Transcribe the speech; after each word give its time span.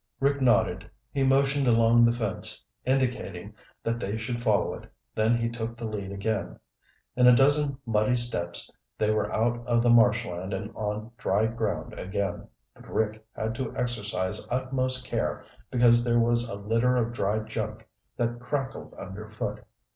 Rick 0.19 0.41
nodded. 0.41 0.89
He 1.11 1.21
motioned 1.21 1.67
along 1.67 2.05
the 2.05 2.11
fence, 2.11 2.65
indicating 2.85 3.53
that 3.83 3.99
they 3.99 4.17
should 4.17 4.41
follow 4.41 4.73
it, 4.73 4.91
then 5.13 5.37
he 5.37 5.47
took 5.47 5.77
the 5.77 5.85
lead 5.85 6.11
again. 6.11 6.59
In 7.15 7.27
a 7.27 7.35
dozen 7.35 7.77
muddy 7.85 8.15
steps 8.15 8.71
they 8.97 9.11
were 9.11 9.31
out 9.31 9.63
of 9.67 9.83
the 9.83 9.91
marshland 9.91 10.55
and 10.55 10.71
on 10.73 11.11
dry 11.19 11.45
ground 11.45 11.93
again, 11.99 12.47
but 12.73 12.91
Rick 12.91 13.23
had 13.33 13.53
to 13.53 13.75
exercise 13.75 14.47
utmost 14.49 15.05
care 15.05 15.45
because 15.69 16.03
there 16.03 16.19
was 16.19 16.49
a 16.49 16.55
litter 16.55 16.97
of 16.97 17.13
dry 17.13 17.37
junk 17.37 17.87
that 18.17 18.39
crackled 18.39 18.95
underfoot. 18.95 19.63